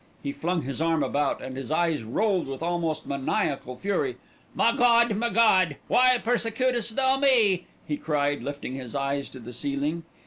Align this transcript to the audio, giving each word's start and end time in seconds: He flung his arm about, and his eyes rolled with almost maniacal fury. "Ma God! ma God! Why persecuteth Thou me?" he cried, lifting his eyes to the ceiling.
He 0.23 0.31
flung 0.31 0.63
his 0.63 0.81
arm 0.81 1.03
about, 1.03 1.43
and 1.43 1.55
his 1.55 1.71
eyes 1.71 2.01
rolled 2.01 2.47
with 2.47 2.63
almost 2.63 3.05
maniacal 3.05 3.77
fury. 3.77 4.17
"Ma 4.55 4.71
God! 4.71 5.15
ma 5.15 5.29
God! 5.29 5.75
Why 5.87 6.17
persecuteth 6.17 6.89
Thou 6.95 7.17
me?" 7.17 7.67
he 7.87 7.97
cried, 7.97 8.41
lifting 8.41 8.73
his 8.73 8.95
eyes 8.95 9.29
to 9.29 9.37
the 9.39 9.53
ceiling. 9.53 10.01